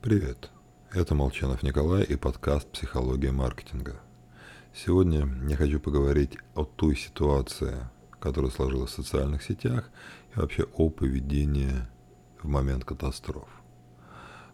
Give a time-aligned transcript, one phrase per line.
[0.00, 0.52] Привет,
[0.92, 3.96] это Молчанов Николай и подкаст «Психология маркетинга».
[4.72, 7.74] Сегодня я хочу поговорить о той ситуации,
[8.20, 9.90] которая сложилась в социальных сетях
[10.32, 11.72] и вообще о поведении
[12.40, 13.48] в момент катастроф.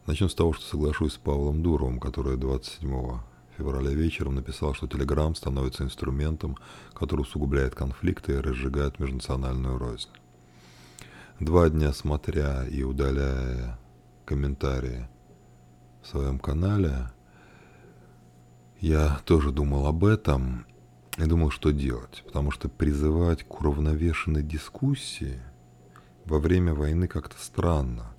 [0.07, 3.19] Начну с того, что соглашусь с Павлом Дуровым, который 27
[3.59, 6.57] февраля вечером написал, что Telegram становится инструментом,
[6.95, 10.09] который усугубляет конфликты и разжигает межнациональную рознь.
[11.39, 13.79] Два дня смотря и удаляя
[14.25, 15.07] комментарии
[16.05, 17.11] в своем канале,
[18.79, 20.67] я тоже думал об этом
[21.17, 22.23] и думал, что делать.
[22.27, 25.41] Потому что призывать к уравновешенной дискуссии
[26.27, 28.15] во время войны как-то странно.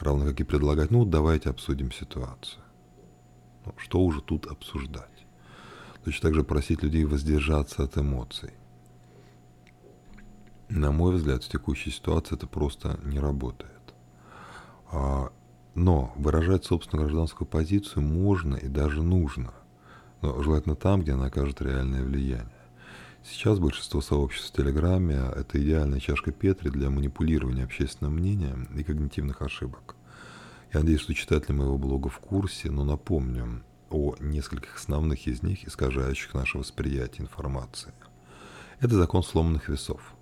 [0.00, 2.62] Равно как и предлагать, ну давайте обсудим ситуацию.
[3.64, 5.26] Ну, что уже тут обсуждать?
[6.04, 8.52] Точно так же просить людей воздержаться от эмоций.
[10.68, 13.72] На мой взгляд, в текущей ситуации это просто не работает.
[14.90, 15.30] А
[15.78, 19.54] но выражать собственную гражданскую позицию можно и даже нужно,
[20.20, 22.48] но желательно там, где она окажет реальное влияние.
[23.24, 29.40] Сейчас большинство сообществ в Телеграме– это идеальная чашка Петри для манипулирования общественным мнением и когнитивных
[29.42, 29.94] ошибок.
[30.72, 35.66] Я надеюсь, что читатели моего блога в курсе, но напомню о нескольких основных из них,
[35.66, 37.92] искажающих наше восприятие информации.
[38.80, 40.00] Это закон сломанных весов–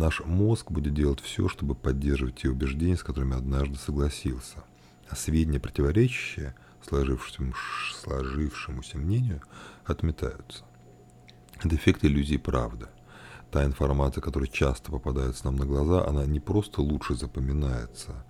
[0.00, 4.64] Наш мозг будет делать все, чтобы поддерживать те убеждения, с которыми однажды согласился.
[5.10, 7.58] А сведения, противоречащие сложившемуся,
[8.00, 9.42] сложившемуся мнению,
[9.84, 10.64] отметаются.
[11.62, 12.86] Это эффект иллюзии правды.
[13.50, 18.24] Та информация, которая часто попадается нам на глаза, она не просто лучше запоминается,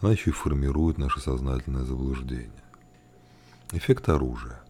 [0.00, 2.52] она еще и формирует наше сознательное заблуждение.
[3.72, 4.60] Эффект оружия.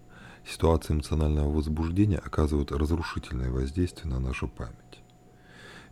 [0.51, 5.03] Ситуация эмоционального возбуждения оказывает разрушительное воздействие на нашу память.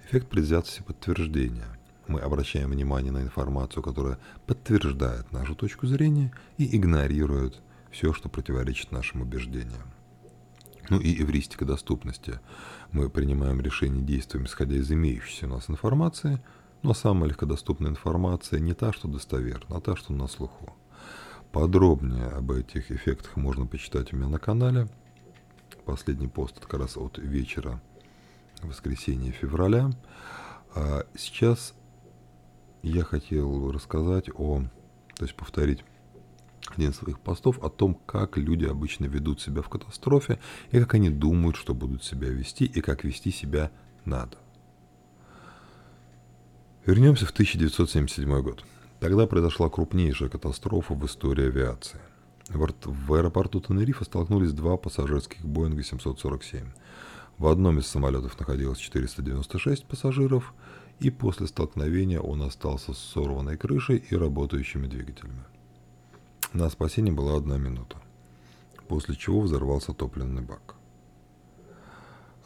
[0.07, 1.79] Эффект предвзятости подтверждения.
[2.09, 8.93] Мы обращаем внимание на информацию, которая подтверждает нашу точку зрения и игнорирует все, что противоречит
[8.93, 9.95] нашим убеждениям.
[10.91, 12.39] Ну и эвристика доступности.
[12.93, 16.39] Мы принимаем решение, действуем исходя из имеющейся у нас информации,
[16.83, 20.77] но самая легкодоступная информация не та, что достоверна, а та, что на слуху.
[21.51, 24.87] Подробнее об этих эффектах можно почитать у меня на канале.
[25.87, 27.81] Последний пост как раз от вечера
[28.63, 29.91] воскресенье февраля.
[30.75, 31.75] А сейчас
[32.83, 34.63] я хотел рассказать о,
[35.17, 35.85] то есть повторить
[36.71, 40.95] один из своих постов о том, как люди обычно ведут себя в катастрофе и как
[40.95, 43.71] они думают, что будут себя вести и как вести себя
[44.05, 44.39] надо.
[46.87, 48.65] Вернемся в 1977 год.
[49.01, 52.01] Тогда произошла крупнейшая катастрофа в истории авиации.
[52.49, 56.67] В аэропорту Тенерифа столкнулись два пассажирских Боинга 747.
[57.39, 60.55] В одном из самолетов находилось 496 пассажиров,
[61.01, 65.45] и после столкновения он остался с сорванной крышей и работающими двигателями.
[66.53, 67.97] На спасение была одна минута,
[68.87, 70.77] после чего взорвался топливный бак.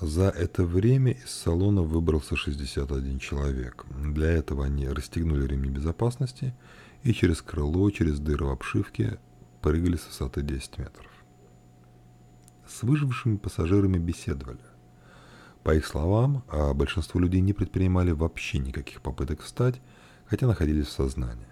[0.00, 3.84] За это время из салона выбрался 61 человек.
[3.90, 6.54] Для этого они расстегнули ремни безопасности
[7.02, 9.18] и через крыло, через дыры в обшивке
[9.60, 11.10] прыгали с высоты 10 метров.
[12.66, 14.60] С выжившими пассажирами беседовали.
[15.62, 19.80] По их словам, а большинство людей не предпринимали вообще никаких попыток встать,
[20.26, 21.46] хотя находились в сознании.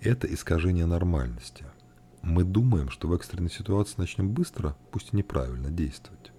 [0.00, 1.64] Это искажение нормальности.
[2.22, 6.32] Мы думаем, что в экстренной ситуации начнем быстро, пусть и неправильно, действовать.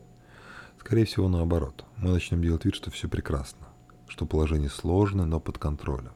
[0.79, 1.85] Скорее всего, наоборот.
[1.97, 3.67] Мы начнем делать вид, что все прекрасно,
[4.07, 6.13] что положение сложное, но под контролем.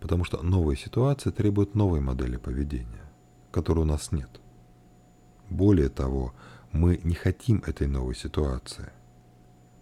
[0.00, 3.10] Потому что новая ситуация требует новой модели поведения,
[3.50, 4.40] которой у нас нет.
[5.48, 6.34] Более того,
[6.72, 8.92] мы не хотим этой новой ситуации.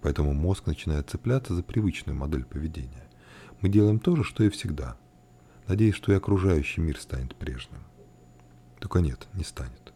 [0.03, 3.09] Поэтому мозг начинает цепляться за привычную модель поведения.
[3.61, 4.97] Мы делаем то же, что и всегда.
[5.67, 7.83] Надеясь, что и окружающий мир станет прежним.
[8.79, 9.93] Только нет, не станет.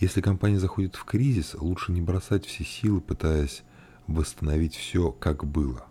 [0.00, 3.62] Если компания заходит в кризис, лучше не бросать все силы, пытаясь
[4.06, 5.86] восстановить все, как было.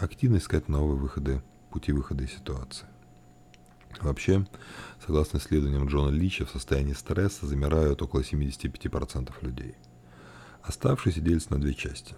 [0.00, 2.86] Активно искать новые выходы, пути выхода из ситуации.
[4.00, 4.46] Вообще,
[5.04, 9.74] согласно исследованиям Джона Лича, в состоянии стресса замирают около 75% людей.
[10.62, 12.14] Оставшиеся делятся на две части.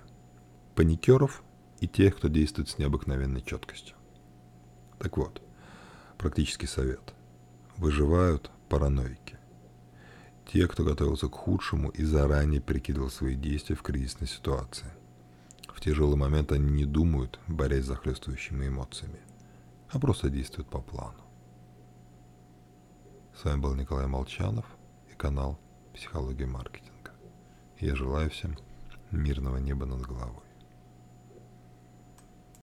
[0.74, 1.42] Паникеров
[1.80, 3.96] и тех, кто действует с необыкновенной четкостью.
[4.98, 5.40] Так вот,
[6.18, 7.14] практический совет.
[7.76, 9.38] Выживают параноики.
[10.52, 14.92] Те, кто готовился к худшему и заранее прикидывал свои действия в кризисной ситуации.
[15.68, 19.20] В тяжелый момент они не думают, борясь с захлестывающими эмоциями,
[19.88, 21.29] а просто действуют по плану.
[23.40, 24.66] С вами был Николай Молчанов
[25.10, 25.58] и канал
[25.94, 27.12] «Психология маркетинга».
[27.78, 28.54] Я желаю всем
[29.10, 30.44] мирного неба над головой.